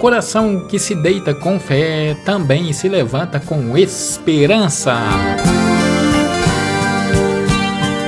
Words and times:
coração 0.00 0.60
que 0.66 0.78
se 0.78 0.94
deita 0.94 1.34
com 1.34 1.60
fé 1.60 2.16
também 2.24 2.72
se 2.72 2.88
levanta 2.88 3.38
com 3.38 3.76
esperança. 3.76 4.96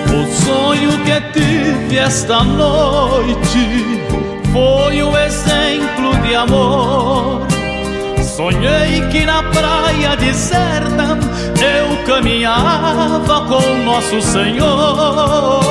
O 0.09 0.27
sonho 0.43 0.91
que 1.05 1.21
tive 1.39 1.99
esta 1.99 2.43
noite 2.43 4.01
foi 4.51 5.03
o 5.03 5.15
exemplo 5.19 6.17
de 6.23 6.35
amor. 6.35 7.47
Sonhei 8.23 9.07
que 9.11 9.27
na 9.27 9.43
praia 9.43 10.17
deserta 10.17 11.19
eu 11.61 12.07
caminhava 12.07 13.43
com 13.47 13.85
Nosso 13.85 14.23
Senhor. 14.23 15.63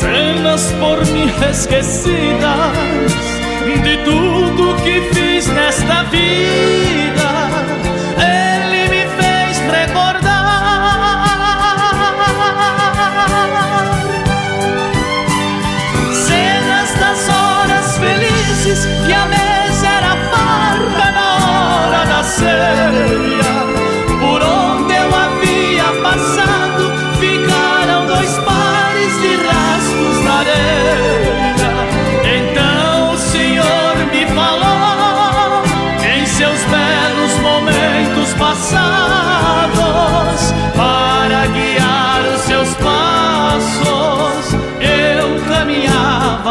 cenas 0.00 0.74
por 0.80 1.06
mi 1.12 1.30
esquecida 1.50 2.72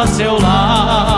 seu 0.07 0.37
lar. 0.39 1.14